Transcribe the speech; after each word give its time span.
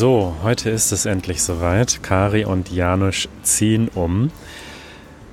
So, 0.00 0.36
heute 0.44 0.70
ist 0.70 0.92
es 0.92 1.06
endlich 1.06 1.42
soweit. 1.42 2.04
Kari 2.04 2.44
und 2.44 2.70
Janusz 2.70 3.28
ziehen 3.42 3.88
um. 3.96 4.30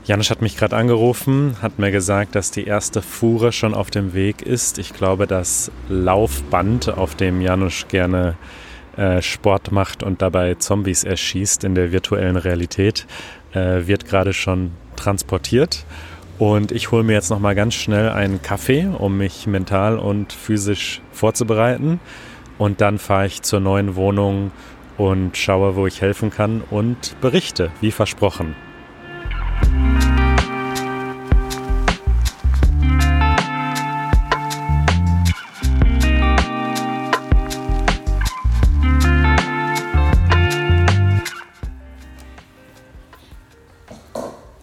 Janusz 0.06 0.32
hat 0.32 0.42
mich 0.42 0.58
gerade 0.58 0.76
angerufen, 0.76 1.58
hat 1.62 1.78
mir 1.78 1.92
gesagt, 1.92 2.34
dass 2.34 2.50
die 2.50 2.64
erste 2.64 3.04
Fuhre 3.04 3.52
schon 3.52 3.76
auf 3.76 3.92
dem 3.92 4.16
Weg 4.16 4.42
ist. 4.42 4.80
Ich 4.80 4.92
glaube, 4.92 5.28
das 5.28 5.72
Laufband, 5.88 6.98
auf 6.98 7.14
dem 7.14 7.42
Janusz 7.42 7.86
gerne 7.90 8.38
äh, 8.98 9.22
Sport 9.22 9.72
macht 9.72 10.02
und 10.02 10.24
dabei 10.24 10.56
Zombies 10.56 11.04
erschießt 11.04 11.64
in 11.64 11.76
der 11.76 11.92
virtuellen 11.92 12.36
Realität, 12.36 13.06
äh, 13.54 13.86
wird 13.86 14.08
gerade 14.08 14.34
schon 14.34 14.72
transportiert. 14.96 15.86
Und 16.40 16.72
ich 16.72 16.90
hole 16.90 17.04
mir 17.04 17.14
jetzt 17.14 17.30
noch 17.30 17.40
mal 17.40 17.54
ganz 17.54 17.76
schnell 17.76 18.10
einen 18.10 18.42
Kaffee, 18.42 18.88
um 18.98 19.16
mich 19.16 19.46
mental 19.46 20.00
und 20.00 20.34
physisch 20.34 21.02
vorzubereiten. 21.12 22.00
Und 22.58 22.82
dann 22.82 23.00
fahre 23.00 23.26
ich 23.26 23.42
zur 23.42 23.60
neuen 23.60 23.96
Wohnung 23.96 24.52
und 24.98 25.36
schaue, 25.38 25.76
wo 25.76 25.88
ich 25.88 26.02
helfen 26.02 26.32
kann 26.32 26.62
und 26.70 27.20
berichte, 27.22 27.72
wie 27.82 27.92
versprochen. 27.92 28.56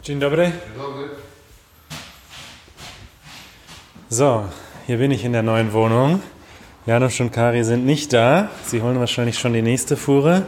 Dzień 0.03 0.19
dobry. 0.19 0.53
So, 4.09 4.45
hier 4.87 4.99
bin 4.99 5.11
ich 5.11 5.25
in 5.25 5.33
der 5.33 5.43
neuen 5.43 5.73
Wohnung. 5.73 6.21
Janusz 6.85 7.21
und 7.21 7.31
Kari 7.31 7.63
sind 7.63 7.87
nicht 7.87 8.13
da. 8.13 8.51
Sie 8.65 8.83
holen 8.83 8.99
wahrscheinlich 8.99 9.39
schon 9.39 9.53
die 9.53 9.63
nächste 9.63 9.97
Fuhre. 9.97 10.43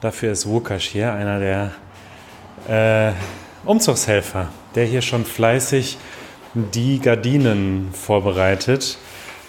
Dafür 0.00 0.30
ist 0.30 0.46
Wukasz 0.46 0.84
hier, 0.84 1.12
einer 1.12 1.40
der 1.40 1.72
äh, 2.68 3.12
Umzugshelfer, 3.68 4.50
der 4.76 4.84
hier 4.84 5.02
schon 5.02 5.24
fleißig 5.24 5.98
die 6.54 7.00
Gardinen 7.00 7.88
vorbereitet, 7.92 8.98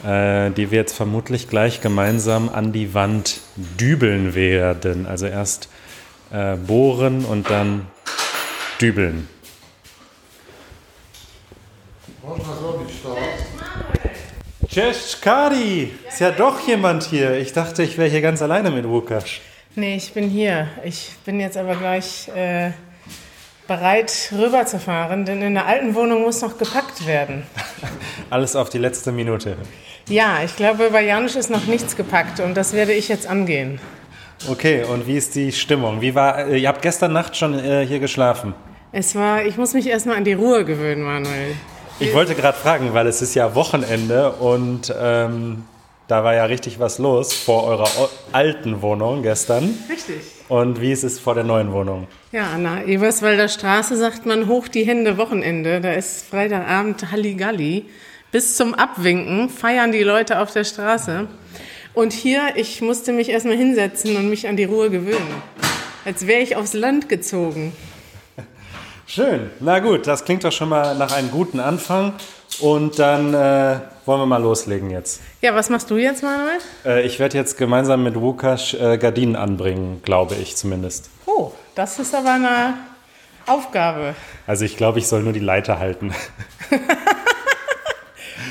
äh, 0.03 0.49
die 0.49 0.71
wir 0.71 0.79
jetzt 0.79 0.97
vermutlich 0.97 1.47
gleich 1.47 1.79
gemeinsam 1.79 2.49
an 2.49 2.71
die 2.71 2.95
Wand 2.95 3.41
dübeln 3.55 4.33
werden. 4.33 5.05
Also 5.05 5.27
erst 5.27 5.69
äh, 6.31 6.55
bohren 6.55 7.23
und 7.23 7.51
dann 7.51 7.85
dübeln. 8.81 9.29
Można 12.23 12.55
zrobić 12.55 13.01
to. 13.03 13.28
Cześć! 14.71 15.17
Ist 16.07 16.21
ja 16.21 16.31
doch 16.31 16.67
jemand 16.67 17.03
hier. 17.03 17.39
Ich 17.39 17.53
dachte, 17.53 17.81
ich 17.81 17.97
wäre 17.97 18.07
hier 18.07 18.21
ganz 18.21 18.39
alleine 18.41 18.69
mit 18.69 18.87
Wukasz. 18.87 19.41
Nee, 19.75 19.95
ich 19.95 20.13
bin 20.13 20.29
hier. 20.29 20.67
Ich 20.83 21.09
bin 21.25 21.39
jetzt 21.39 21.57
aber 21.57 21.75
gleich 21.75 22.27
äh, 22.35 22.69
bereit, 23.67 24.31
rüberzufahren, 24.31 25.25
denn 25.25 25.41
in 25.41 25.55
der 25.55 25.65
alten 25.65 25.95
Wohnung 25.95 26.21
muss 26.21 26.43
noch 26.43 26.59
gepackt 26.59 27.07
werden. 27.07 27.47
Alles 28.29 28.55
auf 28.55 28.69
die 28.69 28.77
letzte 28.77 29.11
Minute. 29.11 29.57
Ja, 30.07 30.43
ich 30.45 30.55
glaube, 30.55 30.91
bei 30.91 31.03
Janusz 31.03 31.35
ist 31.35 31.49
noch 31.49 31.65
nichts 31.65 31.95
gepackt 31.95 32.39
und 32.39 32.55
das 32.55 32.73
werde 32.73 32.93
ich 32.93 33.07
jetzt 33.07 33.25
angehen. 33.25 33.79
Okay, 34.47 34.83
und 34.83 35.07
wie 35.07 35.17
ist 35.17 35.33
die 35.33 35.51
Stimmung? 35.51 35.99
Wie 36.01 36.13
war, 36.13 36.47
äh, 36.47 36.59
ihr 36.59 36.67
habt 36.67 36.83
gestern 36.83 37.13
Nacht 37.13 37.35
schon 37.35 37.57
äh, 37.57 37.87
hier 37.87 37.99
geschlafen. 37.99 38.53
Es 38.91 39.15
war, 39.15 39.43
ich 39.43 39.57
muss 39.57 39.73
mich 39.73 39.87
erstmal 39.87 40.17
an 40.17 40.25
die 40.25 40.33
Ruhe 40.33 40.63
gewöhnen, 40.63 41.01
Manuel. 41.01 41.55
Ich 42.01 42.13
wollte 42.13 42.33
gerade 42.33 42.57
fragen, 42.57 42.93
weil 42.93 43.07
es 43.07 43.21
ist 43.21 43.35
ja 43.35 43.55
Wochenende 43.55 44.31
und 44.31 44.93
ähm, 44.97 45.63
da 46.07 46.23
war 46.23 46.33
ja 46.33 46.45
richtig 46.45 46.79
was 46.79 46.97
los 46.97 47.33
vor 47.33 47.65
eurer 47.65 47.89
alten 48.31 48.81
Wohnung 48.81 49.21
gestern. 49.21 49.77
Richtig. 49.89 50.21
Und 50.47 50.79
wie 50.79 50.93
ist 50.93 51.03
es 51.03 51.19
vor 51.19 51.35
der 51.35 51.43
neuen 51.43 51.73
Wohnung? 51.73 52.07
Ja, 52.31 52.51
an 52.51 52.63
der 52.63 52.87
Eberswalder 52.87 53.49
Straße 53.49 53.97
sagt 53.97 54.25
man 54.25 54.47
hoch 54.47 54.69
die 54.69 54.85
Hände 54.85 55.17
Wochenende. 55.17 55.81
Da 55.81 55.91
ist 55.91 56.25
Freitagabend 56.25 57.11
Halligalli. 57.11 57.85
Bis 58.31 58.55
zum 58.55 58.73
Abwinken 58.75 59.49
feiern 59.49 59.91
die 59.91 60.03
Leute 60.03 60.39
auf 60.39 60.53
der 60.53 60.63
Straße. 60.63 61.27
Und 61.93 62.13
hier, 62.13 62.41
ich 62.55 62.81
musste 62.81 63.11
mich 63.11 63.29
erstmal 63.29 63.57
hinsetzen 63.57 64.15
und 64.15 64.29
mich 64.29 64.47
an 64.47 64.55
die 64.55 64.63
Ruhe 64.63 64.89
gewöhnen. 64.89 65.43
Als 66.05 66.27
wäre 66.27 66.41
ich 66.41 66.55
aufs 66.55 66.73
Land 66.73 67.09
gezogen. 67.09 67.73
Schön. 69.09 69.49
Na 69.59 69.79
gut, 69.79 70.05
das 70.05 70.23
klingt 70.23 70.43
doch 70.43 70.51
schon 70.51 70.69
mal 70.69 70.95
nach 70.95 71.11
einem 71.11 71.31
guten 71.31 71.59
Anfang. 71.59 72.13
Und 72.59 72.99
dann 72.99 73.33
äh, 73.33 73.79
wollen 74.05 74.21
wir 74.21 74.25
mal 74.27 74.39
loslegen 74.39 74.91
jetzt. 74.91 75.19
Ja, 75.41 75.55
was 75.55 75.71
machst 75.71 75.89
du 75.89 75.97
jetzt, 75.97 76.21
Manuel? 76.21 76.59
Äh, 76.85 77.07
ich 77.07 77.17
werde 77.17 77.35
jetzt 77.35 77.57
gemeinsam 77.57 78.03
mit 78.03 78.15
Wukasz 78.15 78.75
äh, 78.75 78.99
Gardinen 78.99 79.35
anbringen, 79.35 80.03
glaube 80.05 80.35
ich 80.35 80.55
zumindest. 80.55 81.09
Oh, 81.25 81.51
das 81.73 81.97
ist 81.97 82.13
aber 82.13 82.33
eine 82.33 82.75
Aufgabe. 83.47 84.13
Also 84.45 84.63
ich 84.65 84.77
glaube, 84.77 84.99
ich 84.99 85.07
soll 85.07 85.23
nur 85.23 85.33
die 85.33 85.39
Leiter 85.39 85.79
halten. 85.79 86.13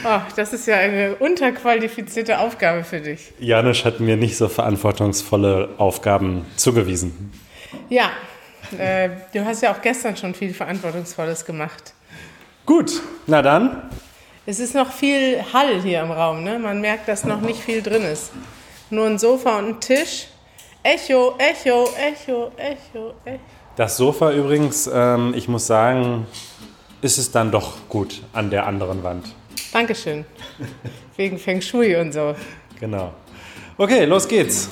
Oh, 0.05 0.21
das 0.37 0.53
ist 0.53 0.67
ja 0.69 0.77
eine 0.77 1.17
unterqualifizierte 1.17 2.39
Aufgabe 2.39 2.85
für 2.85 3.01
dich. 3.01 3.33
Janusz 3.41 3.85
hat 3.85 3.99
mir 3.99 4.17
nicht 4.17 4.37
so 4.37 4.49
verantwortungsvolle 4.49 5.71
Aufgaben 5.77 6.47
zugewiesen. 6.57 7.33
Ja, 7.89 8.11
äh, 8.79 9.11
du 9.33 9.45
hast 9.45 9.63
ja 9.63 9.73
auch 9.73 9.81
gestern 9.81 10.17
schon 10.17 10.35
viel 10.35 10.53
Verantwortungsvolles 10.53 11.45
gemacht. 11.45 11.95
Gut, 12.67 13.01
na 13.27 13.41
dann. 13.41 13.91
Es 14.47 14.61
ist 14.61 14.75
noch 14.75 14.93
viel 14.93 15.43
Hall 15.53 15.81
hier 15.83 16.01
im 16.01 16.11
Raum, 16.11 16.43
ne? 16.43 16.59
Man 16.59 16.81
merkt, 16.81 17.09
dass 17.09 17.25
noch 17.25 17.41
nicht 17.41 17.61
viel 17.61 17.83
drin 17.83 18.03
ist. 18.03 18.33
Nur 18.91 19.07
ein 19.07 19.19
Sofa 19.19 19.59
und 19.59 19.69
ein 19.69 19.81
Tisch. 19.81 20.29
Echo, 20.83 21.35
Echo, 21.39 21.89
Echo, 21.97 22.53
Echo, 22.57 23.15
Echo. 23.25 23.41
Das 23.77 23.97
Sofa 23.97 24.33
übrigens, 24.33 24.89
ähm, 24.93 25.35
ich 25.37 25.49
muss 25.49 25.67
sagen, 25.67 26.27
ist 27.01 27.19
es 27.19 27.31
dann 27.31 27.51
doch 27.51 27.89
gut 27.89 28.23
an 28.33 28.51
der 28.51 28.67
anderen 28.67 29.03
Wand. 29.03 29.27
Dankeschön. 29.73 30.25
Wegen 31.17 31.39
Feng 31.39 31.61
Shui 31.61 31.95
und 31.97 32.13
so. 32.13 32.35
Genau. 32.81 33.13
Okay, 33.77 34.05
los 34.05 34.27
geht's. 34.27 34.69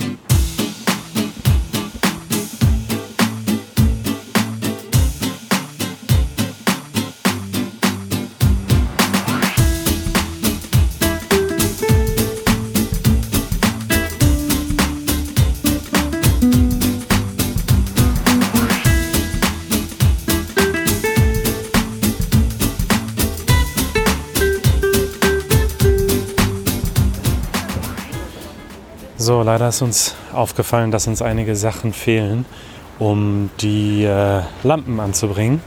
So, 29.27 29.43
leider 29.43 29.71
ist 29.71 29.83
uns 29.83 30.15
aufgefallen, 30.33 30.93
dass 30.93 31.09
uns 31.09 31.21
einige 31.21 31.57
Sachen 31.57 31.93
fehlen, 31.93 32.45
um 33.01 33.51
die 33.61 34.05
äh, 34.05 34.43
Lampen 34.63 35.01
anzubringen. 35.01 35.61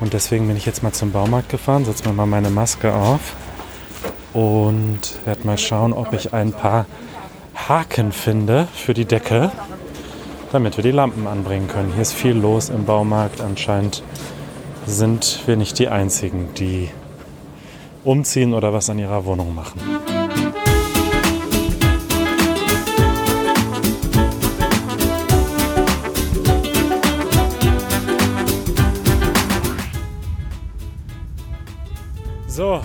Und 0.00 0.14
deswegen 0.14 0.48
bin 0.48 0.56
ich 0.56 0.66
jetzt 0.66 0.82
mal 0.82 0.90
zum 0.90 1.12
Baumarkt 1.12 1.48
gefahren, 1.48 1.84
setze 1.84 2.08
mir 2.08 2.12
mal 2.12 2.26
meine 2.26 2.50
Maske 2.50 2.92
auf 2.92 3.36
und 4.32 4.98
werde 5.24 5.46
mal 5.46 5.58
schauen, 5.58 5.92
ob 5.92 6.12
ich 6.12 6.34
ein 6.34 6.50
paar 6.50 6.86
Haken 7.54 8.10
finde 8.10 8.66
für 8.74 8.94
die 8.94 9.04
Decke, 9.04 9.52
damit 10.50 10.76
wir 10.76 10.82
die 10.82 10.90
Lampen 10.90 11.28
anbringen 11.28 11.68
können. 11.68 11.92
Hier 11.92 12.02
ist 12.02 12.14
viel 12.14 12.34
los 12.34 12.68
im 12.68 12.84
Baumarkt. 12.84 13.40
Anscheinend 13.40 14.02
sind 14.86 15.38
wir 15.46 15.56
nicht 15.56 15.78
die 15.78 15.86
Einzigen, 15.86 16.52
die 16.54 16.90
umziehen 18.02 18.54
oder 18.54 18.72
was 18.72 18.90
an 18.90 18.98
ihrer 18.98 19.24
Wohnung 19.24 19.54
machen. 19.54 19.80
So, 32.56 32.80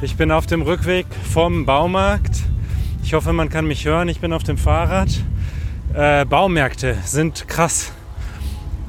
ich 0.00 0.16
bin 0.16 0.30
auf 0.30 0.46
dem 0.46 0.62
Rückweg 0.62 1.04
vom 1.30 1.66
Baumarkt. 1.66 2.44
Ich 3.02 3.12
hoffe, 3.12 3.34
man 3.34 3.50
kann 3.50 3.66
mich 3.66 3.84
hören. 3.84 4.08
Ich 4.08 4.20
bin 4.20 4.32
auf 4.32 4.42
dem 4.42 4.56
Fahrrad. 4.56 5.10
Äh, 5.92 6.24
Baumärkte 6.24 6.96
sind 7.04 7.46
krass. 7.46 7.92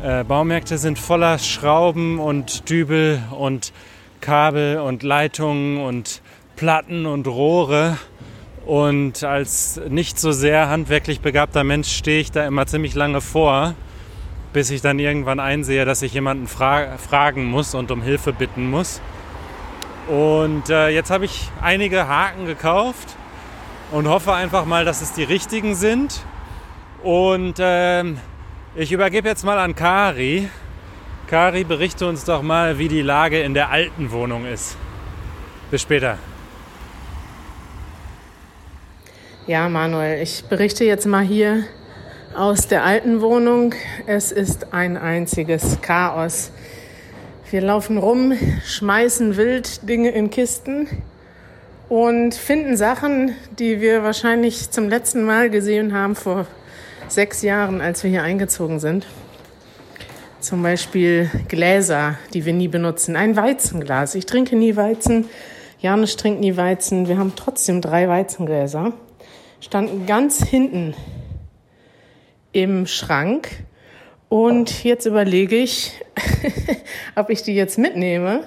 Äh, 0.02 0.24
Baumärkte 0.24 0.78
sind 0.78 0.98
voller 0.98 1.40
Schrauben 1.40 2.20
und 2.20 2.70
Dübel 2.70 3.22
und 3.38 3.74
Kabel 4.22 4.78
und 4.78 5.04
Leitungen 5.04 5.82
und 5.82 6.22
Platten 6.56 7.06
und 7.06 7.28
Rohre. 7.28 7.98
Und 8.66 9.26
als 9.26 9.82
nicht 9.90 10.18
so 10.18 10.32
sehr 10.32 10.70
handwerklich 10.70 11.20
begabter 11.20 11.66
Mensch 11.66 11.90
stehe 11.90 12.22
ich 12.22 12.32
da 12.32 12.48
immer 12.48 12.66
ziemlich 12.66 12.96
lange 12.96 13.20
vor, 13.20 13.74
bis 14.54 14.70
ich 14.70 14.80
dann 14.80 15.00
irgendwann 15.00 15.42
einsehe, 15.42 15.84
dass 15.84 16.02
ich 16.02 16.14
jemanden 16.14 16.48
fra 16.48 16.96
fragen 16.98 17.44
muss 17.44 17.76
und 17.76 17.92
um 17.92 18.02
Hilfe 18.02 18.32
bitten 18.32 18.70
muss. 18.70 19.02
Und 20.08 20.70
äh, 20.70 20.90
jetzt 20.90 21.10
habe 21.10 21.26
ich 21.26 21.50
einige 21.62 22.08
Haken 22.08 22.46
gekauft 22.46 23.16
und 23.92 24.08
hoffe 24.08 24.34
einfach 24.34 24.66
mal, 24.66 24.86
dass 24.86 25.02
es 25.02 25.14
die 25.14 25.24
richtigen 25.24 25.74
sind. 25.74 26.22
Und 27.02 27.56
ähm, 27.60 28.20
ich 28.76 28.92
übergebe 28.92 29.28
jetzt 29.28 29.44
mal 29.44 29.58
an 29.58 29.76
Kari. 29.76 30.50
Kari, 31.28 31.64
berichte 31.64 32.08
uns 32.08 32.24
doch 32.24 32.44
mal, 32.44 32.78
wie 32.78 32.88
die 32.88 33.02
Lage 33.02 33.42
in 33.42 33.56
der 33.56 33.72
alten 33.72 34.12
Wohnung 34.12 34.46
ist. 34.46 34.78
Bis 35.72 35.82
später. 35.82 36.20
Ja, 39.48 39.70
Manuel, 39.70 40.22
ich 40.22 40.46
berichte 40.46 40.86
jetzt 40.86 41.08
mal 41.08 41.24
hier 41.24 41.64
aus 42.36 42.68
der 42.68 42.84
alten 42.84 43.22
Wohnung. 43.22 43.74
Es 44.06 44.32
ist 44.32 44.74
ein 44.74 44.98
einziges 44.98 45.80
Chaos. 45.82 46.52
Wir 47.52 47.62
laufen 47.62 48.00
rum, 48.00 48.34
schmeißen 48.66 49.38
wild 49.38 49.88
Dinge 49.88 50.10
in 50.10 50.32
Kisten 50.32 50.88
und 51.90 52.34
finden 52.34 52.76
Sachen, 52.76 53.36
die 53.60 53.82
wir 53.82 54.02
wahrscheinlich 54.02 54.72
zum 54.72 54.90
letzten 54.90 55.24
Mal 55.24 55.52
gesehen 55.52 55.94
haben 55.94 56.16
vor 56.16 56.48
sechs 57.08 57.44
Jahren, 57.44 57.82
als 57.82 58.04
wir 58.04 58.10
hier 58.10 58.24
eingezogen 58.24 58.80
sind. 58.80 59.06
Zum 60.40 60.64
Beispiel 60.64 61.30
Gläser, 61.48 62.18
die 62.34 62.46
wir 62.46 62.54
nie 62.54 62.68
benutzen. 62.68 63.16
Ein 63.16 63.36
Weizenglas. 63.36 64.16
Ich 64.16 64.26
trinke 64.26 64.56
nie 64.56 64.76
Weizen. 64.76 65.26
Janusz 65.80 66.18
trinkt 66.18 66.40
nie 66.40 66.58
Weizen. 66.58 67.08
Wir 67.08 67.20
haben 67.20 67.34
trotzdem 67.36 67.80
drei 67.80 68.10
Weizengläser. 68.10 68.94
Standen 69.62 70.08
ganz 70.08 70.44
hinten 70.44 70.96
im 72.54 72.88
Schrank. 72.88 73.50
Und 74.36 74.84
jetzt 74.84 75.06
überlege 75.06 75.56
ich, 75.56 75.94
ob 77.16 77.30
ich 77.30 77.42
die 77.44 77.56
jetzt 77.56 77.78
mitnehme 77.78 78.44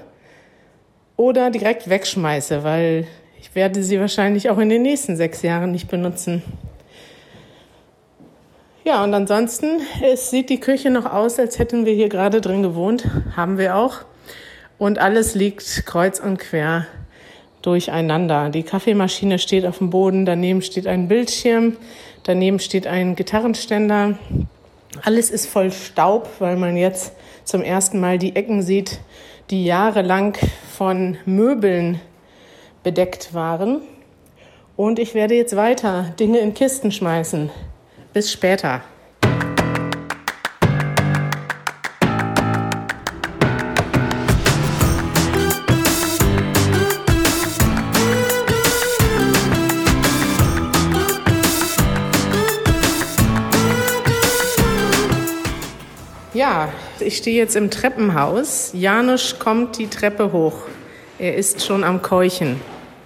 oder 1.17 1.50
direkt 1.50 1.88
wegschmeiße, 1.88 2.62
weil 2.62 3.06
ich 3.40 3.55
werde 3.55 3.82
sie 3.82 3.99
wahrscheinlich 3.99 4.50
auch 4.50 4.58
in 4.58 4.69
den 4.69 4.82
nächsten 4.82 5.17
sechs 5.17 5.40
Jahren 5.40 5.73
nicht 5.73 5.88
benutzen. 5.88 6.43
Ja, 8.85 9.02
und 9.02 9.14
ansonsten, 9.14 9.81
es 10.05 10.29
sieht 10.29 10.50
die 10.50 10.61
Küche 10.61 10.90
noch 10.90 11.11
aus, 11.11 11.38
als 11.38 11.58
hätten 11.58 11.87
wir 11.87 11.94
hier 11.94 12.11
gerade 12.11 12.43
drin 12.43 12.62
gewohnt. 12.62 13.06
Haben 13.35 13.56
wir 13.56 13.75
auch. 13.75 14.02
Und 14.76 14.99
alles 14.99 15.35
liegt 15.35 15.87
kreuz 15.87 16.20
und 16.20 16.37
quer 16.37 16.87
durcheinander. 17.62 18.50
Die 18.50 18.62
Kaffeemaschine 18.62 19.38
steht 19.38 19.64
auf 19.64 19.79
dem 19.79 19.88
Boden, 19.88 20.26
daneben 20.26 20.61
steht 20.61 20.87
ein 20.87 21.08
Bildschirm, 21.08 21.79
daneben 22.25 22.58
steht 22.58 22.87
ein 22.87 23.17
Gitarrenständer. 23.17 24.19
Alles 25.02 25.31
ist 25.31 25.46
voll 25.46 25.70
Staub, 25.70 26.29
weil 26.38 26.56
man 26.56 26.76
jetzt 26.76 27.12
zum 27.44 27.62
ersten 27.62 28.00
Mal 28.00 28.19
die 28.19 28.35
Ecken 28.35 28.62
sieht, 28.62 29.00
die 29.50 29.64
jahrelang 29.64 30.37
von 30.76 31.19
Möbeln 31.25 32.00
bedeckt 32.82 33.35
waren. 33.35 33.81
Und 34.76 34.99
ich 34.99 35.14
werde 35.14 35.35
jetzt 35.35 35.56
weiter 35.56 36.14
Dinge 36.19 36.38
in 36.38 36.55
Kisten 36.55 36.93
schmeißen. 36.93 37.50
Bis 38.12 38.32
später. 38.32 38.82
Ich 57.08 57.16
stehe 57.16 57.38
jetzt 57.38 57.56
im 57.56 57.70
Treppenhaus. 57.70 58.72
Janusz 58.75 59.38
kommt 59.38 59.78
die 59.78 59.87
Treppe 59.87 60.31
hoch. 60.31 60.64
Er 61.19 61.37
ist 61.37 61.64
schon 61.64 61.82
am 61.82 62.02
Keuchen. 62.02 62.60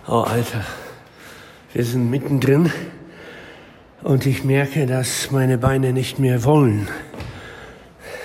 Oh, 0.08 0.24
Alter. 0.26 0.64
Wir 1.72 1.84
sind 1.84 2.10
mittendrin. 2.10 2.72
Und 4.02 4.26
ich 4.26 4.42
merke, 4.42 4.86
dass 4.86 5.30
meine 5.30 5.56
Beine 5.56 5.92
nicht 5.92 6.18
mehr 6.18 6.42
wollen. 6.42 6.88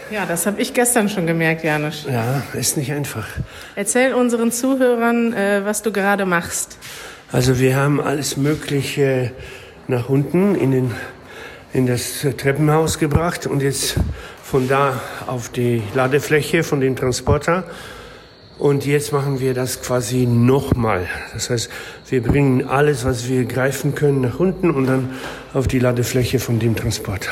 Ja, 0.10 0.26
das 0.26 0.48
habe 0.48 0.60
ich 0.60 0.74
gestern 0.74 1.10
schon 1.10 1.28
gemerkt, 1.28 1.64
Janusz. 1.64 2.08
Ja, 2.12 2.42
ist 2.54 2.76
nicht 2.76 2.92
einfach. 2.92 3.28
Erzähl 3.76 4.16
unseren 4.16 4.52
Zuhörern, 4.52 5.32
äh, 5.34 5.62
was 5.64 5.84
du 5.84 5.92
gerade 5.92 6.26
machst. 6.26 6.80
Also 7.32 7.60
wir 7.60 7.76
haben 7.76 8.02
alles 8.02 8.36
Mögliche 8.36 9.32
nach 9.88 10.10
unten 10.10 10.56
in, 10.56 10.72
den, 10.72 10.92
in 11.72 11.86
das 11.86 12.26
Treppenhaus 12.36 12.98
gebracht 12.98 13.46
und 13.46 13.62
jetzt 13.62 13.98
von 14.50 14.70
da 14.70 15.02
auf 15.26 15.50
die 15.50 15.84
Ladefläche 15.94 16.64
von 16.64 16.80
dem 16.80 16.96
Transporter. 16.96 17.66
Und 18.58 18.86
jetzt 18.86 19.12
machen 19.12 19.42
wir 19.42 19.54
das 19.54 19.82
quasi 19.82 20.26
nochmal. 20.26 21.06
Das 21.34 21.50
heißt, 21.50 21.70
wir 22.10 22.24
bringen 22.24 22.66
alles, 22.66 23.04
was 23.04 23.28
wir 23.28 23.44
greifen 23.44 23.94
können, 23.94 24.22
nach 24.22 24.40
unten 24.40 24.72
und 24.72 24.88
dann 24.88 25.10
auf 25.54 25.68
die 25.68 25.80
Ladefläche 25.80 26.40
von 26.40 26.60
dem 26.60 26.78
Transporter. 26.78 27.32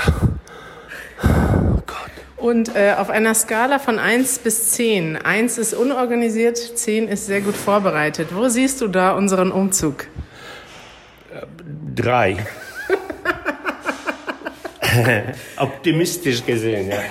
Oh 1.24 1.82
Gott. 1.88 2.12
Und 2.36 2.76
äh, 2.76 2.94
auf 2.98 3.10
einer 3.10 3.34
Skala 3.34 3.80
von 3.80 3.98
1 3.98 4.40
bis 4.40 4.72
10. 4.72 5.16
1 5.16 5.58
ist 5.58 5.74
unorganisiert, 5.74 6.58
10 6.58 7.08
ist 7.08 7.28
sehr 7.28 7.40
gut 7.40 7.56
vorbereitet. 7.56 8.36
Wo 8.36 8.50
siehst 8.50 8.82
du 8.82 8.90
da 8.90 9.12
unseren 9.12 9.52
Umzug? 9.54 10.08
Drei. 11.96 12.46
Optimistisch 15.58 16.46
gesehen, 16.46 16.90
ja. 16.90 16.98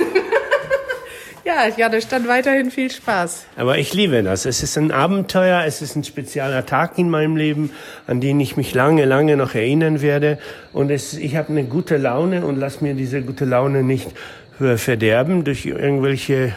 Ja, 1.46 1.68
ja, 1.76 1.90
da 1.90 2.00
stand 2.00 2.26
weiterhin 2.26 2.70
viel 2.70 2.90
Spaß. 2.90 3.44
Aber 3.56 3.76
ich 3.76 3.92
liebe 3.92 4.22
das. 4.22 4.46
Es 4.46 4.62
ist 4.62 4.78
ein 4.78 4.90
Abenteuer, 4.90 5.64
es 5.66 5.82
ist 5.82 5.94
ein 5.94 6.02
spezieller 6.02 6.64
Tag 6.64 6.96
in 6.96 7.10
meinem 7.10 7.36
Leben, 7.36 7.70
an 8.06 8.22
den 8.22 8.40
ich 8.40 8.56
mich 8.56 8.72
lange, 8.72 9.04
lange 9.04 9.36
noch 9.36 9.54
erinnern 9.54 10.00
werde. 10.00 10.38
Und 10.72 10.90
es, 10.90 11.12
ich 11.12 11.36
habe 11.36 11.50
eine 11.50 11.64
gute 11.64 11.98
Laune 11.98 12.46
und 12.46 12.56
lass 12.56 12.80
mir 12.80 12.94
diese 12.94 13.20
gute 13.20 13.44
Laune 13.44 13.82
nicht 13.82 14.08
verderben 14.76 15.44
durch 15.44 15.66
irgendwelche 15.66 16.54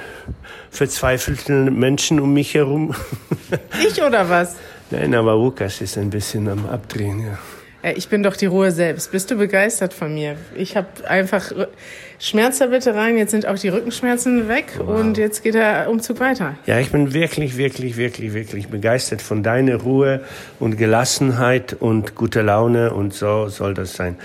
verzweifelten 0.69 1.77
Menschen 1.77 2.19
um 2.21 2.33
mich 2.33 2.53
herum. 2.53 2.95
Ich 3.85 4.01
oder 4.01 4.29
was? 4.29 4.55
Nein, 4.91 5.13
aber 5.15 5.33
Lukas 5.33 5.81
ist 5.81 5.97
ein 5.97 6.09
bisschen 6.09 6.47
am 6.47 6.65
Abdrehen, 6.65 7.19
ja. 7.19 7.37
Ich 7.95 8.09
bin 8.09 8.23
doch 8.23 8.35
die 8.35 8.47
Ruhe 8.47 8.71
selbst. 8.71 9.11
Bist 9.11 9.31
du 9.31 9.35
begeistert 9.35 9.93
von 9.93 10.13
mir? 10.13 10.35
Ich 10.55 10.75
habe 10.75 10.87
einfach 11.07 11.51
Schmerztablette 12.19 12.95
rein, 12.95 13.17
jetzt 13.17 13.31
sind 13.31 13.45
auch 13.45 13.57
die 13.57 13.69
Rückenschmerzen 13.69 14.47
weg 14.47 14.73
wow. 14.79 14.99
und 14.99 15.17
jetzt 15.17 15.43
geht 15.43 15.53
der 15.53 15.89
Umzug 15.89 16.19
weiter. 16.19 16.55
Ja, 16.65 16.79
ich 16.79 16.91
bin 16.91 17.13
wirklich, 17.13 17.57
wirklich, 17.57 17.95
wirklich, 17.95 18.33
wirklich 18.33 18.67
begeistert 18.69 19.21
von 19.21 19.43
deiner 19.43 19.75
Ruhe 19.75 20.21
und 20.59 20.77
Gelassenheit 20.77 21.75
und 21.79 22.15
guter 22.15 22.41
Laune 22.41 22.93
und 22.93 23.13
so 23.13 23.47
soll 23.49 23.75
das 23.75 23.93
sein. 23.93 24.17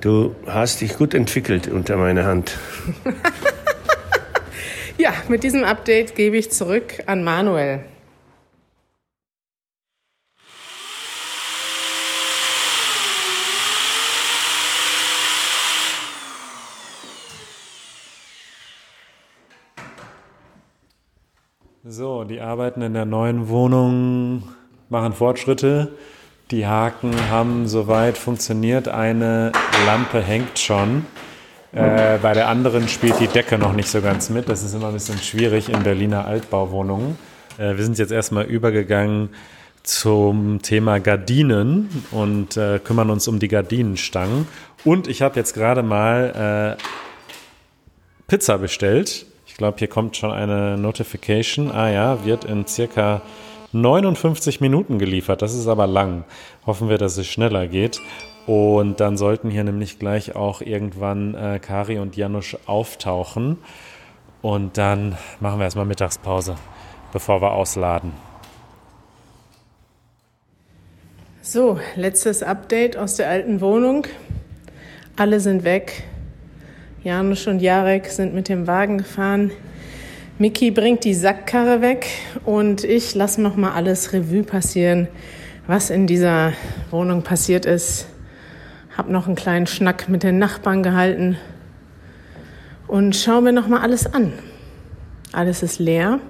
Du 0.00 0.36
hast 0.46 0.80
dich 0.80 0.96
gut 0.96 1.14
entwickelt 1.14 1.68
unter 1.68 1.96
meiner 1.96 2.24
Hand. 2.24 2.56
ja, 4.98 5.12
mit 5.28 5.42
diesem 5.42 5.64
Update 5.64 6.14
gebe 6.14 6.36
ich 6.36 6.50
zurück 6.50 7.02
an 7.06 7.24
Manuel. 7.24 7.80
So, 21.94 22.24
die 22.24 22.40
Arbeiten 22.40 22.80
in 22.80 22.94
der 22.94 23.04
neuen 23.04 23.50
Wohnung 23.50 24.44
machen 24.88 25.12
Fortschritte. 25.12 25.92
Die 26.50 26.66
Haken 26.66 27.12
haben 27.28 27.68
soweit 27.68 28.16
funktioniert. 28.16 28.88
Eine 28.88 29.52
Lampe 29.84 30.22
hängt 30.22 30.58
schon. 30.58 31.04
Äh, 31.72 32.16
bei 32.22 32.32
der 32.32 32.48
anderen 32.48 32.88
spielt 32.88 33.20
die 33.20 33.26
Decke 33.26 33.58
noch 33.58 33.74
nicht 33.74 33.88
so 33.88 34.00
ganz 34.00 34.30
mit. 34.30 34.48
Das 34.48 34.62
ist 34.62 34.72
immer 34.74 34.86
ein 34.86 34.94
bisschen 34.94 35.18
schwierig 35.18 35.68
in 35.68 35.82
Berliner 35.82 36.24
Altbauwohnungen. 36.24 37.18
Äh, 37.58 37.76
wir 37.76 37.84
sind 37.84 37.98
jetzt 37.98 38.10
erstmal 38.10 38.46
übergegangen 38.46 39.28
zum 39.82 40.62
Thema 40.62 40.98
Gardinen 40.98 41.90
und 42.10 42.56
äh, 42.56 42.78
kümmern 42.78 43.10
uns 43.10 43.28
um 43.28 43.38
die 43.38 43.48
Gardinenstangen. 43.48 44.48
Und 44.82 45.08
ich 45.08 45.20
habe 45.20 45.36
jetzt 45.36 45.52
gerade 45.52 45.82
mal 45.82 46.78
äh, 46.78 46.82
Pizza 48.28 48.56
bestellt 48.56 49.26
ich 49.52 49.58
glaube, 49.58 49.78
hier 49.78 49.88
kommt 49.88 50.16
schon 50.16 50.30
eine 50.30 50.78
Notification. 50.78 51.70
Ah 51.70 51.90
ja, 51.90 52.24
wird 52.24 52.46
in 52.46 52.66
circa 52.66 53.20
59 53.72 54.62
Minuten 54.62 54.98
geliefert. 54.98 55.42
Das 55.42 55.52
ist 55.52 55.66
aber 55.66 55.86
lang. 55.86 56.24
Hoffen 56.64 56.88
wir, 56.88 56.96
dass 56.96 57.18
es 57.18 57.26
schneller 57.26 57.68
geht. 57.68 58.00
Und 58.46 58.98
dann 59.00 59.18
sollten 59.18 59.50
hier 59.50 59.62
nämlich 59.62 59.98
gleich 59.98 60.34
auch 60.34 60.62
irgendwann 60.62 61.34
äh, 61.34 61.58
Kari 61.58 61.98
und 61.98 62.16
Janusz 62.16 62.56
auftauchen. 62.64 63.58
Und 64.40 64.78
dann 64.78 65.18
machen 65.38 65.58
wir 65.58 65.64
erstmal 65.64 65.84
Mittagspause, 65.84 66.56
bevor 67.12 67.42
wir 67.42 67.52
ausladen. 67.52 68.12
So, 71.42 71.78
letztes 71.94 72.42
Update 72.42 72.96
aus 72.96 73.16
der 73.16 73.28
alten 73.28 73.60
Wohnung. 73.60 74.06
Alle 75.16 75.40
sind 75.40 75.62
weg. 75.62 76.04
Janusz 77.04 77.48
und 77.48 77.60
Jarek 77.60 78.06
sind 78.06 78.32
mit 78.32 78.48
dem 78.48 78.68
Wagen 78.68 78.98
gefahren. 78.98 79.50
Miki 80.38 80.70
bringt 80.70 81.02
die 81.02 81.14
Sackkarre 81.14 81.80
weg 81.80 82.06
und 82.44 82.84
ich 82.84 83.16
lasse 83.16 83.42
noch 83.42 83.56
mal 83.56 83.72
alles 83.72 84.12
Revue 84.12 84.44
passieren, 84.44 85.08
was 85.66 85.90
in 85.90 86.06
dieser 86.06 86.52
Wohnung 86.92 87.22
passiert 87.22 87.66
ist. 87.66 88.06
Hab 88.96 89.10
noch 89.10 89.26
einen 89.26 89.34
kleinen 89.34 89.66
Schnack 89.66 90.08
mit 90.08 90.22
den 90.22 90.38
Nachbarn 90.38 90.84
gehalten 90.84 91.36
und 92.86 93.16
schaue 93.16 93.42
mir 93.42 93.52
nochmal 93.52 93.80
alles 93.80 94.06
an. 94.06 94.32
Alles 95.32 95.64
ist 95.64 95.80
leer 95.80 96.20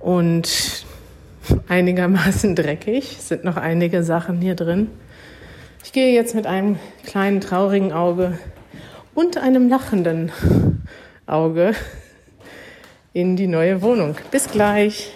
und 0.00 0.84
einigermaßen 1.68 2.56
dreckig. 2.56 3.16
Es 3.16 3.28
sind 3.28 3.44
noch 3.44 3.56
einige 3.56 4.02
Sachen 4.02 4.40
hier 4.40 4.56
drin. 4.56 4.88
Ich 5.84 5.92
gehe 5.92 6.12
jetzt 6.12 6.34
mit 6.34 6.48
einem 6.48 6.76
kleinen 7.04 7.40
traurigen 7.40 7.92
Auge 7.92 8.36
und 9.18 9.36
einem 9.36 9.68
lachenden 9.68 10.30
Auge 11.26 11.74
in 13.12 13.34
die 13.34 13.48
neue 13.48 13.82
Wohnung. 13.82 14.14
Bis 14.30 14.48
gleich. 14.48 15.12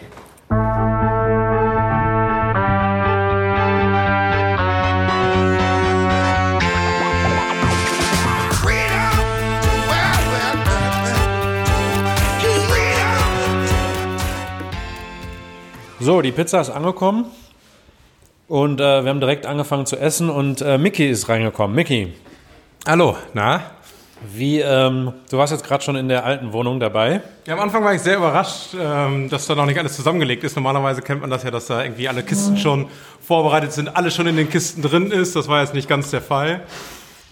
So, 16.00 16.20
die 16.22 16.32
Pizza 16.32 16.60
ist 16.60 16.70
angekommen 16.70 17.26
und 18.48 18.80
äh, 18.80 19.04
wir 19.04 19.10
haben 19.10 19.20
direkt 19.20 19.46
angefangen 19.46 19.86
zu 19.86 19.96
essen 19.96 20.28
und 20.28 20.60
äh, 20.60 20.76
Mickey 20.76 21.08
ist 21.08 21.28
reingekommen. 21.28 21.76
Mickey, 21.76 22.12
Hallo, 22.84 23.16
na? 23.32 23.62
Wie, 24.32 24.60
ähm, 24.60 25.12
du 25.30 25.38
warst 25.38 25.52
jetzt 25.52 25.64
gerade 25.64 25.82
schon 25.82 25.96
in 25.96 26.08
der 26.08 26.24
alten 26.24 26.52
Wohnung 26.52 26.80
dabei. 26.80 27.22
Ja, 27.46 27.54
am 27.54 27.60
Anfang 27.60 27.84
war 27.84 27.94
ich 27.94 28.00
sehr 28.00 28.16
überrascht, 28.16 28.74
ähm, 28.78 29.28
dass 29.28 29.46
da 29.46 29.54
noch 29.54 29.66
nicht 29.66 29.78
alles 29.78 29.96
zusammengelegt 29.96 30.44
ist. 30.44 30.56
Normalerweise 30.56 31.02
kennt 31.02 31.20
man 31.20 31.30
das 31.30 31.42
ja, 31.42 31.50
dass 31.50 31.66
da 31.66 31.82
irgendwie 31.82 32.08
alle 32.08 32.22
Kisten 32.22 32.56
schon 32.56 32.86
vorbereitet 33.20 33.72
sind, 33.72 33.96
alles 33.96 34.14
schon 34.14 34.26
in 34.26 34.36
den 34.36 34.48
Kisten 34.48 34.82
drin 34.82 35.10
ist. 35.10 35.36
Das 35.36 35.48
war 35.48 35.60
jetzt 35.60 35.74
nicht 35.74 35.88
ganz 35.88 36.10
der 36.10 36.22
Fall. 36.22 36.62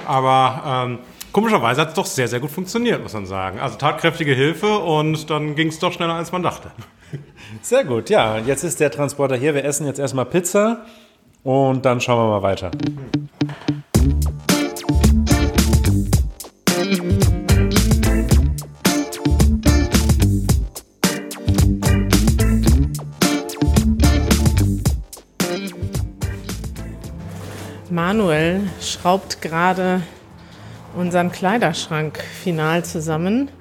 Aber 0.07 0.87
ähm, 0.87 0.99
komischerweise 1.33 1.81
hat 1.83 1.89
es 1.91 1.95
doch 1.95 2.07
sehr, 2.07 2.29
sehr 2.29 2.41
gut 2.41 2.51
funktioniert, 2.51 3.03
muss 3.03 3.13
man 3.13 3.27
sagen. 3.27 3.61
Also 3.61 3.77
tatkräftige 3.77 4.35
Hilfe 4.35 4.79
und 4.79 5.31
dann 5.31 5.55
ging 5.55 5.69
es 5.69 5.79
doch 5.79 5.93
schneller, 5.93 6.15
als 6.15 6.33
man 6.33 6.43
dachte. 6.43 6.71
Sehr 7.63 7.85
gut, 7.85 8.09
ja. 8.09 8.39
Jetzt 8.39 8.63
ist 8.63 8.79
der 8.79 8.91
Transporter 8.91 9.37
hier. 9.37 9.55
Wir 9.55 9.65
essen 9.65 9.85
jetzt 9.87 9.99
erstmal 9.99 10.27
Pizza 10.27 10.85
und 11.43 11.85
dann 11.85 12.01
schauen 12.01 12.19
wir 12.19 12.31
mal 12.31 12.43
weiter. 12.43 12.71
Manuel 28.11 28.63
schraubt 28.81 29.41
gerade 29.41 30.03
unseren 30.97 31.31
Kleiderschrank 31.31 32.19
final 32.43 32.85
zusammen. 32.85 33.53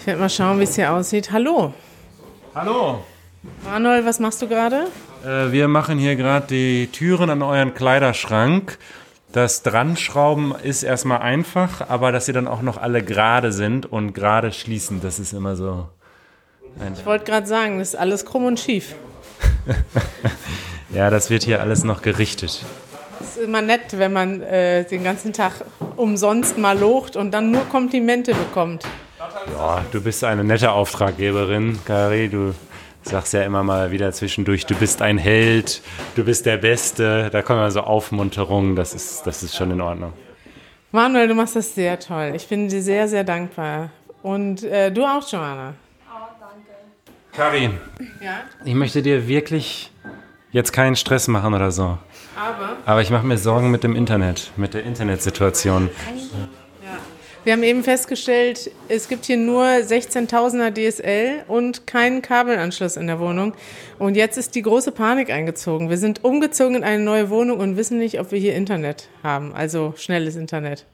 Ich 0.00 0.06
werde 0.08 0.18
mal 0.18 0.28
schauen, 0.28 0.58
wie 0.58 0.64
es 0.64 0.74
hier 0.74 0.92
aussieht. 0.92 1.30
Hallo, 1.30 1.72
Hallo. 2.56 3.04
Manuel, 3.62 4.04
was 4.04 4.18
machst 4.18 4.42
du 4.42 4.48
gerade? 4.48 4.88
Äh, 5.24 5.52
wir 5.52 5.68
machen 5.68 5.96
hier 6.00 6.16
gerade 6.16 6.48
die 6.48 6.88
Türen 6.88 7.30
an 7.30 7.40
euren 7.40 7.72
Kleiderschrank. 7.72 8.78
Das 9.30 9.62
Dranschrauben 9.62 10.56
ist 10.60 10.82
erstmal 10.82 11.20
einfach, 11.20 11.88
aber 11.88 12.10
dass 12.10 12.26
sie 12.26 12.32
dann 12.32 12.48
auch 12.48 12.62
noch 12.62 12.78
alle 12.78 13.00
gerade 13.00 13.52
sind 13.52 13.86
und 13.86 14.12
gerade 14.12 14.50
schließen, 14.50 15.02
das 15.02 15.20
ist 15.20 15.32
immer 15.32 15.54
so. 15.54 15.86
Ich 16.98 17.06
wollte 17.06 17.26
gerade 17.26 17.46
sagen, 17.46 17.78
das 17.78 17.90
ist 17.90 17.94
alles 17.94 18.24
krumm 18.24 18.46
und 18.46 18.58
schief. 18.58 18.96
Ja, 20.94 21.10
das 21.10 21.28
wird 21.28 21.42
hier 21.42 21.60
alles 21.60 21.82
noch 21.82 22.02
gerichtet. 22.02 22.64
Es 23.24 23.36
ist 23.36 23.44
immer 23.44 23.62
nett, 23.62 23.96
wenn 23.98 24.12
man 24.12 24.42
äh, 24.42 24.84
den 24.84 25.02
ganzen 25.02 25.32
Tag 25.32 25.64
umsonst 25.96 26.58
mal 26.58 26.78
locht 26.78 27.16
und 27.16 27.30
dann 27.30 27.50
nur 27.50 27.64
Komplimente 27.70 28.34
bekommt. 28.34 28.84
Ja, 29.56 29.82
du 29.92 30.02
bist 30.02 30.22
eine 30.24 30.44
nette 30.44 30.70
Auftraggeberin, 30.70 31.78
Kari. 31.86 32.28
Du 32.28 32.54
sagst 33.00 33.32
ja 33.32 33.40
immer 33.42 33.62
mal 33.62 33.90
wieder 33.90 34.12
zwischendurch, 34.12 34.66
du 34.66 34.74
bist 34.74 35.00
ein 35.00 35.16
Held, 35.16 35.80
du 36.16 36.24
bist 36.24 36.44
der 36.44 36.58
Beste. 36.58 37.30
Da 37.32 37.40
kommen 37.40 37.70
so 37.70 37.80
Aufmunterungen, 37.80 38.76
das 38.76 38.92
ist, 38.92 39.22
das 39.26 39.42
ist 39.42 39.56
schon 39.56 39.70
in 39.70 39.80
Ordnung. 39.80 40.12
Manuel, 40.92 41.26
du 41.26 41.34
machst 41.34 41.56
das 41.56 41.74
sehr 41.74 41.98
toll. 41.98 42.32
Ich 42.36 42.46
bin 42.46 42.68
dir 42.68 42.82
sehr, 42.82 43.08
sehr 43.08 43.24
dankbar. 43.24 43.88
Und 44.22 44.64
äh, 44.64 44.92
du 44.92 45.02
auch, 45.02 45.26
Joanna. 45.26 45.72
Kari, 47.32 47.70
Ja, 48.20 48.42
ich 48.66 48.74
möchte 48.74 49.00
dir 49.00 49.26
wirklich 49.26 49.90
jetzt 50.54 50.72
keinen 50.72 50.96
Stress 50.96 51.28
machen 51.28 51.52
oder 51.52 51.70
so. 51.70 51.98
aber 52.36 52.76
Aber 52.86 53.02
ich 53.02 53.10
mache 53.10 53.26
mir 53.26 53.36
Sorgen 53.36 53.70
mit 53.70 53.84
dem 53.84 53.94
Internet, 53.94 54.52
mit 54.56 54.72
der 54.72 54.84
Internetsituation. 54.84 55.90
wir 57.42 57.52
haben 57.52 57.64
eben 57.64 57.82
festgestellt, 57.82 58.70
es 58.88 59.08
gibt 59.08 59.26
hier 59.26 59.36
nur 59.36 59.64
16.000er 59.64 60.70
DSL 60.72 61.44
und 61.48 61.86
keinen 61.88 62.22
Kabelanschluss 62.22 62.96
in 62.96 63.08
der 63.08 63.18
Wohnung. 63.18 63.54
Und 63.98 64.16
jetzt 64.16 64.38
ist 64.38 64.54
die 64.54 64.62
große 64.62 64.92
Panik 64.92 65.28
eingezogen. 65.28 65.90
Wir 65.90 65.98
sind 65.98 66.22
umgezogen 66.22 66.76
in 66.76 66.84
eine 66.84 67.02
neue 67.02 67.30
Wohnung 67.30 67.58
und 67.58 67.76
wissen 67.76 67.98
nicht, 67.98 68.20
ob 68.20 68.30
wir 68.30 68.38
hier 68.38 68.54
Internet 68.54 69.08
haben, 69.24 69.52
also 69.54 69.92
schnelles 69.96 70.36
Internet. 70.36 70.86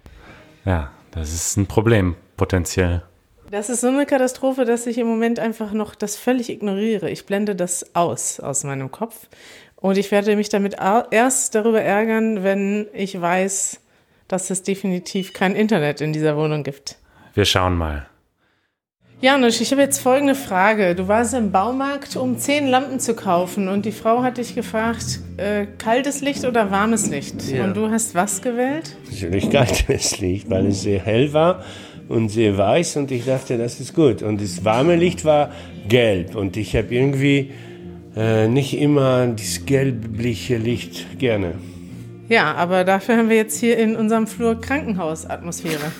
Ja, 0.64 0.90
das 1.10 1.34
ist 1.34 1.58
ein 1.58 1.66
Problem, 1.66 2.16
potenziell. 2.38 3.02
Das 3.50 3.68
ist 3.68 3.80
so 3.80 3.88
eine 3.88 4.06
Katastrophe, 4.06 4.64
dass 4.64 4.86
ich 4.86 4.96
im 4.96 5.08
Moment 5.08 5.40
einfach 5.40 5.72
noch 5.72 5.96
das 5.96 6.14
völlig 6.14 6.50
ignoriere. 6.50 7.10
Ich 7.10 7.26
blende 7.26 7.56
das 7.56 7.96
aus 7.96 8.38
aus 8.38 8.62
meinem 8.62 8.92
Kopf 8.92 9.28
und 9.74 9.98
ich 9.98 10.12
werde 10.12 10.36
mich 10.36 10.50
damit 10.50 10.76
erst 11.10 11.56
darüber 11.56 11.82
ärgern, 11.82 12.44
wenn 12.44 12.86
ich 12.92 13.20
weiß, 13.20 13.80
dass 14.28 14.50
es 14.50 14.62
definitiv 14.62 15.32
kein 15.32 15.56
Internet 15.56 16.00
in 16.00 16.12
dieser 16.12 16.36
Wohnung 16.36 16.62
gibt. 16.62 16.96
Wir 17.34 17.44
schauen 17.44 17.76
mal. 17.76 18.06
Janusz, 19.20 19.60
ich 19.60 19.72
habe 19.72 19.82
jetzt 19.82 19.98
folgende 19.98 20.36
Frage. 20.36 20.94
Du 20.94 21.08
warst 21.08 21.34
im 21.34 21.50
Baumarkt, 21.50 22.14
um 22.14 22.38
zehn 22.38 22.68
Lampen 22.68 23.00
zu 23.00 23.14
kaufen 23.14 23.68
und 23.68 23.84
die 23.84 23.92
Frau 23.92 24.22
hat 24.22 24.38
dich 24.38 24.54
gefragt, 24.54 25.18
äh, 25.38 25.66
kaltes 25.76 26.20
Licht 26.20 26.44
oder 26.44 26.70
warmes 26.70 27.08
Licht? 27.08 27.42
Ja. 27.50 27.64
Und 27.64 27.76
du 27.76 27.90
hast 27.90 28.14
was 28.14 28.40
gewählt? 28.42 28.96
Natürlich 29.10 29.50
kaltes 29.50 30.20
Licht, 30.20 30.48
weil 30.48 30.66
es 30.66 30.82
sehr 30.82 31.00
hell 31.00 31.32
war 31.32 31.64
und 32.10 32.28
sehr 32.28 32.58
weiß 32.58 32.96
und 32.96 33.10
ich 33.12 33.24
dachte, 33.24 33.56
das 33.56 33.78
ist 33.78 33.94
gut. 33.94 34.22
Und 34.22 34.42
das 34.42 34.64
warme 34.64 34.96
Licht 34.96 35.24
war 35.24 35.50
gelb 35.88 36.34
und 36.34 36.56
ich 36.56 36.74
habe 36.74 36.92
irgendwie 36.92 37.52
äh, 38.16 38.48
nicht 38.48 38.76
immer 38.76 39.28
dieses 39.28 39.64
gelbliche 39.64 40.56
Licht 40.56 41.18
gerne. 41.18 41.54
Ja, 42.28 42.54
aber 42.54 42.84
dafür 42.84 43.16
haben 43.16 43.28
wir 43.28 43.36
jetzt 43.36 43.60
hier 43.60 43.78
in 43.78 43.94
unserem 43.94 44.26
Flur 44.26 44.60
Krankenhausatmosphäre. 44.60 45.92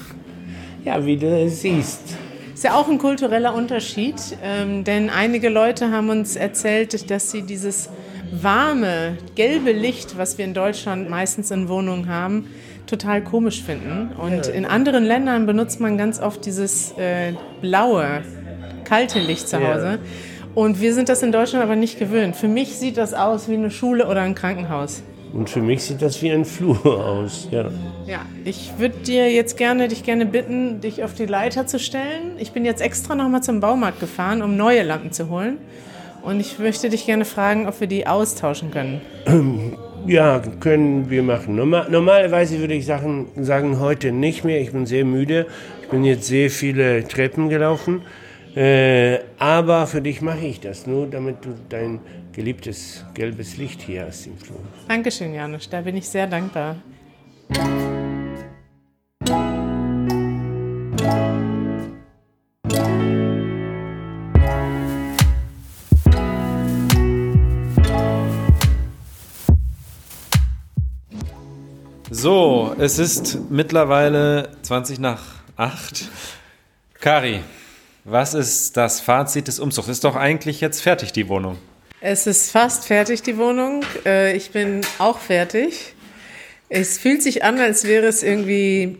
Ja, 0.85 1.05
wie 1.07 1.17
du 1.17 1.49
siehst. 1.49 2.17
Ist 2.55 2.64
ja 2.64 2.75
auch 2.75 2.88
ein 2.88 2.99
kultureller 2.99 3.55
Unterschied, 3.55 4.17
ähm, 4.43 4.83
denn 4.83 5.11
einige 5.11 5.49
Leute 5.49 5.93
haben 5.93 6.11
uns 6.11 6.35
erzählt, 6.37 7.11
dass 7.11 7.31
sie 7.31 7.43
dieses 7.43 7.88
warme, 8.33 9.17
gelbe 9.35 9.73
Licht, 9.73 10.19
was 10.19 10.38
wir 10.38 10.45
in 10.45 10.55
Deutschland 10.55 11.09
meistens 11.09 11.50
in 11.50 11.69
Wohnungen 11.69 12.09
haben, 12.09 12.47
total 12.90 13.23
komisch 13.23 13.62
finden. 13.62 14.11
Und 14.18 14.49
in 14.49 14.66
anderen 14.66 15.04
Ländern 15.04 15.47
benutzt 15.47 15.80
man 15.80 15.97
ganz 15.97 16.20
oft 16.20 16.44
dieses 16.44 16.92
äh, 16.99 17.32
blaue, 17.61 18.23
kalte 18.85 19.20
Licht 19.20 19.49
zu 19.49 19.59
Hause. 19.66 19.99
Und 20.54 20.80
wir 20.80 20.94
sind 20.94 21.09
das 21.09 21.23
in 21.23 21.32
Deutschland 21.32 21.64
aber 21.64 21.76
nicht 21.76 21.99
gewöhnt. 21.99 22.37
Für 22.37 22.49
mich 22.49 22.76
sieht 22.76 22.97
das 22.97 23.14
aus 23.14 23.49
wie 23.49 23.54
eine 23.54 23.70
Schule 23.70 24.09
oder 24.09 24.23
ein 24.23 24.35
Krankenhaus. 24.35 25.02
Und 25.32 25.49
für 25.49 25.61
mich 25.61 25.85
sieht 25.85 26.02
das 26.02 26.20
wie 26.23 26.30
ein 26.32 26.44
Flur 26.44 26.85
aus. 26.85 27.47
Ja. 27.52 27.70
Ja, 28.06 28.26
ich 28.44 28.73
würde 28.78 28.97
dir 28.99 29.30
jetzt 29.30 29.56
gerne, 29.56 29.87
dich 29.87 30.02
gerne 30.02 30.26
bitten, 30.26 30.80
dich 30.80 31.04
auf 31.04 31.14
die 31.14 31.26
Leiter 31.26 31.68
zu 31.68 31.78
stellen. 31.78 32.32
Ich 32.38 32.50
bin 32.50 32.64
jetzt 32.64 32.82
extra 32.82 33.14
nochmal 33.14 33.42
zum 33.42 33.61
Baumarkt 33.61 34.00
gefahren, 34.00 34.42
um 34.42 34.56
neue 34.56 34.82
Lampen 34.82 35.12
zu 35.12 35.28
holen. 35.28 35.59
Und 36.23 36.40
ich 36.40 36.59
möchte 36.59 36.90
dich 36.90 37.06
gerne 37.06 37.25
fragen, 37.25 37.68
ob 37.68 37.80
wir 37.80 37.87
die 37.87 38.09
austauschen 38.09 38.73
können. 38.73 39.00
Ja, 40.07 40.42
können 40.61 41.11
wir 41.11 41.23
machen. 41.23 41.57
Normal, 41.57 41.88
normalerweise 41.90 42.59
würde 42.59 42.75
ich 42.75 42.87
sagen, 42.87 43.28
sagen, 43.37 43.78
heute 43.80 44.12
nicht 44.12 44.45
mehr. 44.45 44.61
Ich 44.61 44.73
bin 44.73 44.87
sehr 44.87 45.04
müde. 45.04 45.47
Ich 45.83 45.88
bin 45.88 46.04
jetzt 46.04 46.26
sehr 46.26 46.50
viele 46.50 47.07
Treppen 47.07 47.49
gelaufen. 47.49 48.02
Äh, 48.57 49.19
aber 49.38 49.87
für 49.87 50.00
dich 50.00 50.23
mache 50.23 50.45
ich 50.47 50.61
das 50.61 50.87
nur, 50.87 51.07
damit 51.07 51.45
du 51.45 51.50
dein 51.69 52.00
geliebtes 52.33 53.04
gelbes 53.14 53.57
Licht 53.57 53.83
hier 53.83 54.07
hast 54.07 54.26
im 54.26 54.37
Flur. 54.37 54.59
Dankeschön, 54.88 55.35
Janusz, 55.35 55.69
da 55.69 55.80
bin 55.80 55.97
ich 55.97 56.09
sehr 56.09 56.26
dankbar. 56.26 56.76
So, 72.11 72.75
es 72.79 72.99
ist 72.99 73.38
mittlerweile 73.50 74.50
20 74.62 74.99
nach 74.99 75.23
8. 75.57 76.09
Kari, 77.00 77.40
was 78.05 78.35
ist 78.35 78.76
das 78.76 79.00
Fazit 79.00 79.47
des 79.47 79.61
Umzugs? 79.61 79.88
Ist 79.88 80.05
doch 80.05 80.17
eigentlich 80.17 80.61
jetzt 80.61 80.81
fertig, 80.81 81.12
die 81.12 81.29
Wohnung. 81.29 81.57
Es 82.00 82.26
ist 82.26 82.50
fast 82.50 82.87
fertig, 82.87 83.23
die 83.23 83.37
Wohnung. 83.38 83.85
Äh, 84.05 84.37
Ich 84.37 84.50
bin 84.50 84.81
auch 84.99 85.19
fertig. 85.19 85.95
Es 86.69 86.99
fühlt 86.99 87.23
sich 87.23 87.45
an, 87.45 87.61
als 87.61 87.85
wäre 87.85 88.07
es 88.07 88.23
irgendwie 88.23 88.99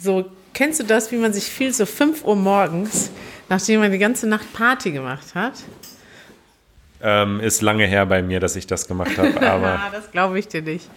so 0.00 0.24
kennst 0.52 0.80
du 0.80 0.84
das, 0.84 1.10
wie 1.12 1.16
man 1.16 1.32
sich 1.32 1.44
fühlt, 1.44 1.74
so 1.74 1.86
5 1.86 2.24
Uhr 2.24 2.36
morgens, 2.36 3.10
nachdem 3.48 3.80
man 3.80 3.92
die 3.92 3.98
ganze 3.98 4.26
Nacht 4.26 4.52
Party 4.52 4.90
gemacht 4.90 5.34
hat? 5.34 5.54
Ähm, 7.00 7.40
ist 7.40 7.62
lange 7.62 7.86
her 7.86 8.06
bei 8.06 8.22
mir, 8.22 8.38
dass 8.40 8.56
ich 8.56 8.66
das 8.66 8.86
gemacht 8.86 9.16
habe, 9.18 9.40
aber 9.48 9.80
das 9.92 10.10
glaube 10.10 10.38
ich 10.38 10.48
dir 10.48 10.62
nicht. 10.62 10.88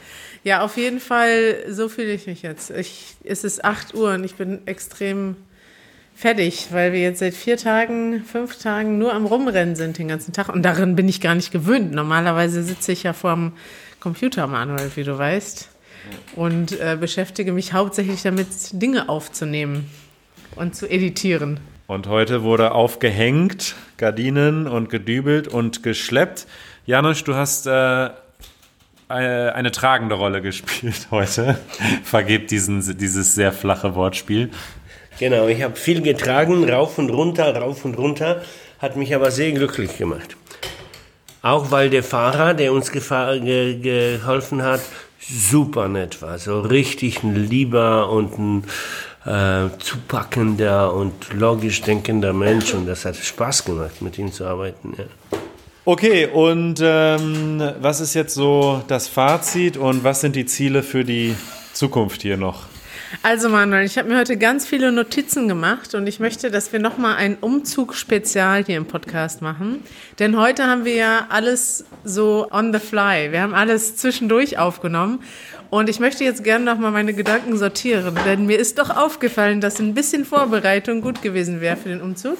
Ja, 0.45 0.61
auf 0.61 0.77
jeden 0.77 0.99
Fall, 0.99 1.63
so 1.69 1.89
fühle 1.89 2.13
ich 2.13 2.27
mich 2.27 2.43
jetzt. 2.43 2.69
Ich, 2.69 3.15
es 3.23 3.43
ist 3.43 3.65
8 3.65 3.95
Uhr 3.95 4.13
und 4.13 4.23
ich 4.23 4.35
bin 4.35 4.59
extrem 4.67 5.37
fertig, 6.13 6.67
weil 6.69 6.93
wir 6.93 7.01
jetzt 7.01 7.17
seit 7.17 7.33
vier 7.33 7.57
Tagen, 7.57 8.23
fünf 8.23 8.59
Tagen 8.59 8.99
nur 8.99 9.11
am 9.11 9.25
Rumrennen 9.25 9.75
sind 9.75 9.97
den 9.97 10.07
ganzen 10.07 10.33
Tag. 10.33 10.49
Und 10.49 10.61
darin 10.61 10.95
bin 10.95 11.09
ich 11.09 11.19
gar 11.19 11.33
nicht 11.33 11.51
gewöhnt. 11.51 11.93
Normalerweise 11.93 12.61
sitze 12.61 12.91
ich 12.91 13.01
ja 13.01 13.13
vorm 13.13 13.53
Computer, 13.99 14.45
Manuel, 14.45 14.91
wie 14.93 15.03
du 15.03 15.17
weißt, 15.17 15.67
und 16.35 16.79
äh, 16.79 16.95
beschäftige 16.95 17.51
mich 17.51 17.73
hauptsächlich 17.73 18.21
damit, 18.21 18.47
Dinge 18.71 19.09
aufzunehmen 19.09 19.89
und 20.55 20.75
zu 20.75 20.87
editieren. 20.87 21.59
Und 21.87 22.05
heute 22.05 22.43
wurde 22.43 22.73
aufgehängt, 22.73 23.73
Gardinen 23.97 24.67
und 24.67 24.91
gedübelt 24.91 25.47
und 25.47 25.81
geschleppt. 25.81 26.45
Janusz, 26.85 27.23
du 27.23 27.33
hast 27.33 27.65
äh, 27.65 28.09
eine, 29.07 29.53
eine 29.55 29.71
tragende 29.71 30.15
Rolle 30.15 30.41
gespielt 30.41 31.07
heute. 31.11 31.57
Vergebt 32.03 32.51
diesen, 32.51 32.97
dieses 32.97 33.35
sehr 33.35 33.51
flache 33.51 33.95
Wortspiel. 33.95 34.49
Genau, 35.19 35.47
ich 35.47 35.63
habe 35.63 35.75
viel 35.75 36.01
getragen, 36.01 36.69
rauf 36.69 36.97
und 36.97 37.09
runter, 37.09 37.55
rauf 37.55 37.85
und 37.85 37.97
runter, 37.97 38.41
hat 38.79 38.97
mich 38.97 39.15
aber 39.15 39.31
sehr 39.31 39.51
glücklich 39.53 39.97
gemacht. 39.97 40.35
Auch 41.41 41.71
weil 41.71 41.89
der 41.89 42.03
Fahrer, 42.03 42.53
der 42.53 42.73
uns 42.73 42.91
ge, 42.91 43.79
geholfen 43.79 44.63
hat, 44.63 44.81
super 45.19 45.87
nett 45.87 46.21
war. 46.21 46.37
So 46.37 46.59
richtig 46.59 47.23
ein 47.23 47.35
lieber 47.35 48.09
und 48.09 48.37
ein 48.37 48.63
äh, 49.25 49.69
zupackender 49.79 50.93
und 50.93 51.33
logisch 51.33 51.81
denkender 51.81 52.33
Mensch. 52.33 52.73
Und 52.73 52.87
das 52.87 53.05
hat 53.05 53.15
Spaß 53.15 53.63
gemacht, 53.63 54.01
mit 54.01 54.17
ihm 54.17 54.31
zu 54.31 54.45
arbeiten. 54.45 54.95
Ja. 54.97 55.34
Okay, 55.87 56.25
und 56.25 56.79
ähm, 56.81 57.61
was 57.79 58.01
ist 58.01 58.15
jetzt 58.15 58.33
so 58.33 58.83
das 58.87 59.07
Fazit 59.07 59.77
und 59.77 60.03
was 60.03 60.19
sind 60.19 60.35
die 60.35 60.47
Ziele 60.47 60.81
für 60.81 61.05
die 61.05 61.35
Zukunft 61.73 62.23
hier 62.23 62.37
noch? 62.37 62.63
Also 63.21 63.49
Manuel, 63.49 63.85
ich 63.85 63.95
habe 63.99 64.09
mir 64.09 64.17
heute 64.17 64.35
ganz 64.35 64.65
viele 64.65 64.91
Notizen 64.91 65.47
gemacht 65.47 65.93
und 65.93 66.07
ich 66.07 66.19
möchte, 66.19 66.49
dass 66.49 66.73
wir 66.73 66.79
nochmal 66.79 67.17
ein 67.17 67.37
Umzug-Spezial 67.39 68.65
hier 68.65 68.77
im 68.77 68.87
Podcast 68.87 69.43
machen. 69.43 69.83
Denn 70.17 70.39
heute 70.39 70.63
haben 70.65 70.85
wir 70.85 70.95
ja 70.95 71.27
alles 71.29 71.85
so 72.03 72.47
on 72.51 72.73
the 72.73 72.79
fly. 72.79 73.31
Wir 73.31 73.41
haben 73.41 73.53
alles 73.53 73.95
zwischendurch 73.95 74.57
aufgenommen. 74.57 75.21
Und 75.69 75.87
ich 75.87 75.99
möchte 75.99 76.23
jetzt 76.23 76.43
gerne 76.43 76.65
nochmal 76.65 76.89
meine 76.89 77.13
Gedanken 77.13 77.59
sortieren, 77.59 78.17
denn 78.25 78.47
mir 78.47 78.57
ist 78.57 78.79
doch 78.79 78.89
aufgefallen, 78.89 79.61
dass 79.61 79.79
ein 79.79 79.93
bisschen 79.93 80.25
Vorbereitung 80.25 81.01
gut 81.01 81.21
gewesen 81.21 81.61
wäre 81.61 81.77
für 81.77 81.89
den 81.89 82.01
Umzug. 82.01 82.39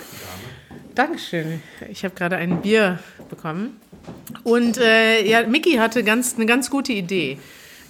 Dankeschön. 0.96 1.62
Ich 1.90 2.06
habe 2.06 2.16
gerade 2.16 2.38
ein 2.38 2.62
Bier 2.62 3.00
bekommen. 3.30 3.80
Und 4.44 4.78
äh, 4.78 5.26
ja, 5.26 5.48
Miki 5.48 5.74
hatte 5.74 6.04
ganz, 6.04 6.36
eine 6.36 6.46
ganz 6.46 6.70
gute 6.70 6.94
Idee. 6.94 7.38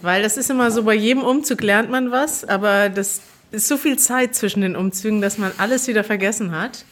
Weil 0.01 0.21
das 0.23 0.37
ist 0.37 0.49
immer 0.49 0.71
so, 0.71 0.83
bei 0.83 0.93
jedem 0.93 1.23
Umzug 1.23 1.61
lernt 1.61 1.89
man 1.89 2.11
was, 2.11 2.43
aber 2.45 2.89
das 2.89 3.21
ist 3.51 3.67
so 3.67 3.77
viel 3.77 3.97
Zeit 3.97 4.35
zwischen 4.35 4.61
den 4.61 4.75
Umzügen, 4.75 5.21
dass 5.21 5.37
man 5.37 5.51
alles 5.57 5.87
wieder 5.87 6.03
vergessen 6.03 6.51
hat. 6.51 6.85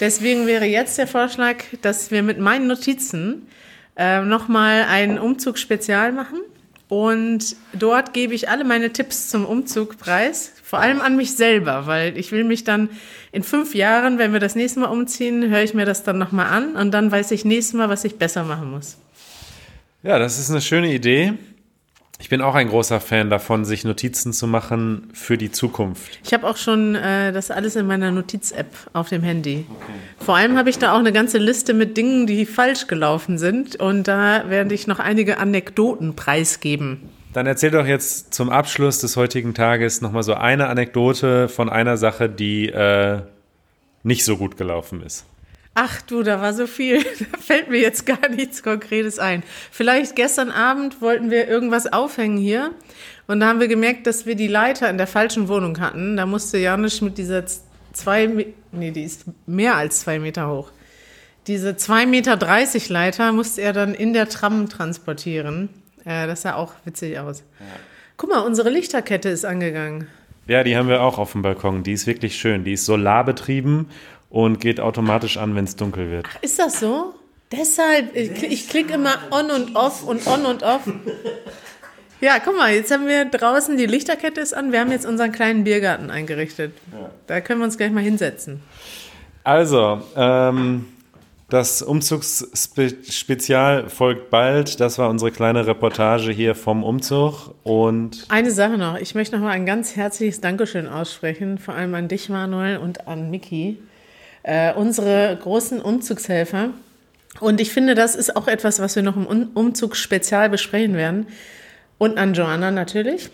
Deswegen 0.00 0.46
wäre 0.46 0.66
jetzt 0.66 0.98
der 0.98 1.06
Vorschlag, 1.06 1.64
dass 1.82 2.10
wir 2.10 2.22
mit 2.22 2.38
meinen 2.38 2.66
Notizen 2.66 3.48
äh, 3.96 4.20
nochmal 4.20 4.84
einen 4.84 5.18
Umzug-Spezial 5.18 6.12
machen. 6.12 6.40
Und 6.88 7.56
dort 7.72 8.12
gebe 8.12 8.34
ich 8.34 8.48
alle 8.48 8.64
meine 8.64 8.92
Tipps 8.92 9.28
zum 9.28 9.44
Umzug 9.44 9.98
preis, 9.98 10.52
vor 10.62 10.78
allem 10.78 11.00
an 11.00 11.16
mich 11.16 11.34
selber, 11.34 11.86
weil 11.86 12.16
ich 12.16 12.30
will 12.30 12.44
mich 12.44 12.62
dann 12.62 12.90
in 13.32 13.42
fünf 13.42 13.74
Jahren, 13.74 14.18
wenn 14.18 14.32
wir 14.32 14.38
das 14.38 14.54
nächste 14.54 14.80
Mal 14.80 14.86
umziehen, 14.86 15.48
höre 15.50 15.62
ich 15.62 15.74
mir 15.74 15.84
das 15.84 16.04
dann 16.04 16.18
nochmal 16.18 16.46
an 16.46 16.76
und 16.76 16.92
dann 16.92 17.10
weiß 17.10 17.32
ich 17.32 17.44
nächstes 17.44 17.74
Mal, 17.74 17.88
was 17.88 18.04
ich 18.04 18.16
besser 18.16 18.44
machen 18.44 18.70
muss. 18.70 18.98
Ja, 20.04 20.20
das 20.20 20.38
ist 20.38 20.50
eine 20.50 20.60
schöne 20.60 20.94
Idee. 20.94 21.34
Ich 22.18 22.30
bin 22.30 22.40
auch 22.40 22.54
ein 22.54 22.68
großer 22.68 22.98
Fan 22.98 23.28
davon, 23.28 23.64
sich 23.64 23.84
Notizen 23.84 24.32
zu 24.32 24.46
machen 24.46 25.08
für 25.12 25.36
die 25.36 25.52
Zukunft. 25.52 26.18
Ich 26.24 26.32
habe 26.32 26.48
auch 26.48 26.56
schon 26.56 26.94
äh, 26.94 27.30
das 27.32 27.50
alles 27.50 27.76
in 27.76 27.86
meiner 27.86 28.10
Notiz-App 28.10 28.66
auf 28.94 29.10
dem 29.10 29.22
Handy. 29.22 29.66
Vor 30.18 30.34
allem 30.34 30.56
habe 30.56 30.70
ich 30.70 30.78
da 30.78 30.94
auch 30.94 30.98
eine 30.98 31.12
ganze 31.12 31.38
Liste 31.38 31.74
mit 31.74 31.96
Dingen, 31.96 32.26
die 32.26 32.46
falsch 32.46 32.86
gelaufen 32.86 33.36
sind. 33.38 33.76
Und 33.76 34.08
da 34.08 34.48
werde 34.48 34.74
ich 34.74 34.86
noch 34.86 34.98
einige 34.98 35.38
Anekdoten 35.38 36.16
preisgeben. 36.16 37.02
Dann 37.34 37.46
erzähl 37.46 37.70
doch 37.70 37.86
jetzt 37.86 38.32
zum 38.32 38.48
Abschluss 38.48 39.00
des 39.00 39.18
heutigen 39.18 39.52
Tages 39.52 40.00
nochmal 40.00 40.22
so 40.22 40.32
eine 40.32 40.68
Anekdote 40.68 41.48
von 41.48 41.68
einer 41.68 41.98
Sache, 41.98 42.30
die 42.30 42.70
äh, 42.70 43.20
nicht 44.04 44.24
so 44.24 44.38
gut 44.38 44.56
gelaufen 44.56 45.02
ist. 45.02 45.26
Ach 45.78 46.00
du, 46.00 46.22
da 46.22 46.40
war 46.40 46.54
so 46.54 46.66
viel. 46.66 47.04
Da 47.32 47.38
fällt 47.38 47.68
mir 47.68 47.78
jetzt 47.78 48.06
gar 48.06 48.28
nichts 48.30 48.62
Konkretes 48.62 49.18
ein. 49.18 49.42
Vielleicht 49.70 50.16
gestern 50.16 50.50
Abend 50.50 51.02
wollten 51.02 51.30
wir 51.30 51.46
irgendwas 51.46 51.92
aufhängen 51.92 52.38
hier. 52.38 52.72
Und 53.26 53.40
da 53.40 53.48
haben 53.48 53.60
wir 53.60 53.68
gemerkt, 53.68 54.06
dass 54.06 54.24
wir 54.24 54.36
die 54.36 54.48
Leiter 54.48 54.88
in 54.88 54.96
der 54.96 55.06
falschen 55.06 55.48
Wohnung 55.48 55.78
hatten. 55.78 56.16
Da 56.16 56.24
musste 56.24 56.56
Janusz 56.56 57.02
mit 57.02 57.18
dieser 57.18 57.44
zwei, 57.92 58.46
nee, 58.72 58.90
die 58.90 59.02
ist 59.02 59.26
mehr 59.46 59.76
als 59.76 60.00
zwei 60.00 60.18
Meter 60.18 60.48
hoch. 60.48 60.70
Diese 61.46 61.72
2,30 61.72 62.06
Meter 62.06 62.92
Leiter 62.92 63.32
musste 63.32 63.60
er 63.60 63.74
dann 63.74 63.94
in 63.94 64.14
der 64.14 64.30
Tram 64.30 64.70
transportieren. 64.70 65.68
Äh, 66.06 66.26
das 66.26 66.42
sah 66.42 66.54
auch 66.54 66.72
witzig 66.86 67.18
aus. 67.18 67.44
Guck 68.16 68.30
mal, 68.30 68.40
unsere 68.40 68.70
Lichterkette 68.70 69.28
ist 69.28 69.44
angegangen. 69.44 70.08
Ja, 70.48 70.62
die 70.62 70.76
haben 70.76 70.88
wir 70.88 71.02
auch 71.02 71.18
auf 71.18 71.32
dem 71.32 71.42
Balkon. 71.42 71.82
Die 71.82 71.92
ist 71.92 72.06
wirklich 72.06 72.36
schön. 72.36 72.64
Die 72.64 72.72
ist 72.72 72.86
solarbetrieben 72.86 73.86
und 74.36 74.60
geht 74.60 74.80
automatisch 74.80 75.38
an, 75.38 75.54
wenn 75.56 75.64
es 75.64 75.76
dunkel 75.76 76.10
wird. 76.10 76.26
Ist 76.42 76.58
das 76.58 76.80
so? 76.80 77.14
Deshalb, 77.50 78.14
ich, 78.14 78.30
kl- 78.32 78.48
ich 78.50 78.68
klicke 78.68 78.92
immer 78.94 79.14
on 79.30 79.50
und 79.50 79.74
off 79.76 80.02
und 80.02 80.26
on 80.26 80.44
und 80.44 80.62
off. 80.62 80.82
Ja, 82.20 82.38
guck 82.44 82.54
mal, 82.56 82.74
jetzt 82.74 82.90
haben 82.92 83.06
wir 83.06 83.24
draußen 83.26 83.76
die 83.78 83.86
Lichterkette 83.86 84.40
ist 84.40 84.52
an. 84.54 84.72
Wir 84.72 84.80
haben 84.80 84.90
jetzt 84.90 85.06
unseren 85.06 85.32
kleinen 85.32 85.64
Biergarten 85.64 86.10
eingerichtet. 86.10 86.72
Da 87.26 87.40
können 87.40 87.60
wir 87.60 87.64
uns 87.64 87.78
gleich 87.78 87.92
mal 87.92 88.02
hinsetzen. 88.02 88.60
Also, 89.44 90.02
ähm, 90.16 90.86
das 91.48 91.80
Umzugsspezial 91.80 93.88
folgt 93.88 94.28
bald. 94.30 94.80
Das 94.80 94.98
war 94.98 95.08
unsere 95.08 95.30
kleine 95.30 95.66
Reportage 95.66 96.30
hier 96.32 96.54
vom 96.54 96.82
Umzug. 96.84 97.54
Und 97.62 98.26
Eine 98.28 98.50
Sache 98.50 98.76
noch. 98.76 98.98
Ich 98.98 99.14
möchte 99.14 99.36
noch 99.36 99.44
mal 99.44 99.52
ein 99.52 99.64
ganz 99.66 99.96
herzliches 99.96 100.40
Dankeschön 100.40 100.88
aussprechen, 100.88 101.58
vor 101.58 101.74
allem 101.74 101.94
an 101.94 102.08
dich, 102.08 102.28
Manuel, 102.28 102.78
und 102.78 103.06
an 103.08 103.30
Miki, 103.30 103.78
äh, 104.46 104.72
unsere 104.72 105.36
großen 105.42 105.80
Umzugshelfer. 105.80 106.70
Und 107.40 107.60
ich 107.60 107.72
finde, 107.72 107.94
das 107.94 108.14
ist 108.14 108.36
auch 108.36 108.48
etwas, 108.48 108.78
was 108.78 108.96
wir 108.96 109.02
noch 109.02 109.16
im 109.16 109.48
Umzug 109.54 109.96
spezial 109.96 110.48
besprechen 110.48 110.94
werden. 110.94 111.26
Und 111.98 112.16
an 112.16 112.32
Joanna 112.32 112.70
natürlich. 112.70 113.28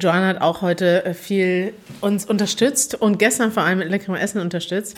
Joanna 0.00 0.28
hat 0.28 0.40
auch 0.40 0.62
heute 0.62 1.04
äh, 1.04 1.14
viel 1.14 1.74
uns 2.00 2.24
unterstützt 2.24 2.94
und 2.94 3.18
gestern 3.18 3.52
vor 3.52 3.62
allem 3.62 3.78
mit 3.78 3.90
leckerem 3.90 4.16
Essen 4.16 4.40
unterstützt. 4.40 4.96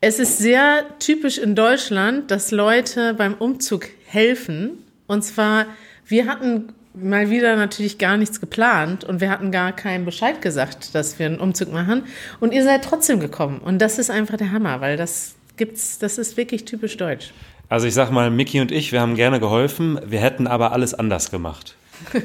Es 0.00 0.18
ist 0.18 0.38
sehr 0.38 0.84
typisch 0.98 1.38
in 1.38 1.54
Deutschland, 1.54 2.30
dass 2.30 2.50
Leute 2.50 3.14
beim 3.14 3.34
Umzug 3.34 3.88
helfen. 4.06 4.84
Und 5.06 5.22
zwar, 5.22 5.66
wir 6.06 6.26
hatten 6.26 6.74
mal 6.96 7.30
wieder 7.30 7.56
natürlich 7.56 7.98
gar 7.98 8.16
nichts 8.16 8.40
geplant 8.40 9.04
und 9.04 9.20
wir 9.20 9.30
hatten 9.30 9.52
gar 9.52 9.72
keinen 9.72 10.04
Bescheid 10.04 10.40
gesagt, 10.40 10.94
dass 10.94 11.18
wir 11.18 11.26
einen 11.26 11.38
Umzug 11.38 11.72
machen. 11.72 12.04
Und 12.40 12.52
ihr 12.52 12.64
seid 12.64 12.84
trotzdem 12.84 13.20
gekommen. 13.20 13.58
Und 13.58 13.78
das 13.80 13.98
ist 13.98 14.10
einfach 14.10 14.36
der 14.36 14.50
Hammer, 14.52 14.80
weil 14.80 14.96
das 14.96 15.34
gibt's, 15.56 15.98
das 15.98 16.18
ist 16.18 16.36
wirklich 16.36 16.64
typisch 16.64 16.96
deutsch. 16.96 17.32
also 17.68 17.86
ich 17.86 17.94
sag 17.94 18.10
mal, 18.10 18.30
Miki 18.30 18.60
und 18.60 18.72
ich, 18.72 18.92
wir 18.92 19.00
haben 19.00 19.14
gerne 19.14 19.40
geholfen. 19.40 20.00
Wir 20.04 20.20
hätten 20.20 20.46
aber 20.46 20.72
alles 20.72 20.94
anders 20.94 21.30
gemacht. 21.30 21.76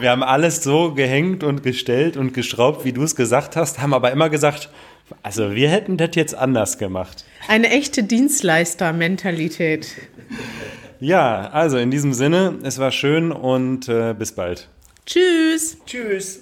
wir 0.00 0.10
haben 0.10 0.22
alles 0.22 0.62
so 0.62 0.94
gehängt 0.94 1.42
und 1.42 1.62
gestellt 1.62 2.16
und 2.16 2.32
geschraubt, 2.32 2.84
wie 2.84 2.92
du 2.92 3.02
es 3.02 3.16
gesagt 3.16 3.56
hast, 3.56 3.80
haben 3.80 3.94
aber 3.94 4.12
immer 4.12 4.30
gesagt, 4.30 4.70
also 5.22 5.54
wir 5.54 5.68
hätten 5.70 5.96
das 5.96 6.10
jetzt 6.14 6.34
anders 6.34 6.78
gemacht. 6.78 7.24
Eine 7.48 7.70
echte 7.70 8.02
Dienstleister-Mentalität. 8.02 9.88
Ja, 11.00 11.48
also 11.50 11.78
in 11.78 11.90
diesem 11.90 12.12
Sinne, 12.12 12.58
es 12.62 12.78
war 12.78 12.90
schön 12.90 13.30
und 13.30 13.88
äh, 13.88 14.14
bis 14.18 14.32
bald. 14.32 14.68
Tschüss. 15.06 15.76
Tschüss. 15.86 16.40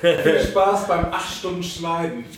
Viel 0.00 0.40
Spaß 0.40 0.88
beim 0.88 1.12
8 1.12 1.38
Stunden 1.38 1.62
Schneiden. 1.62 2.24